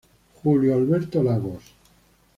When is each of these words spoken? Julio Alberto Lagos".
Julio 0.41 0.73
Alberto 0.77 1.21
Lagos". 1.21 1.61